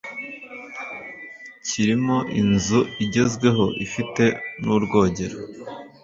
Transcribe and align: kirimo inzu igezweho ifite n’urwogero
kirimo 1.67 2.17
inzu 2.41 2.81
igezweho 3.03 3.65
ifite 3.85 4.23
n’urwogero 4.63 5.37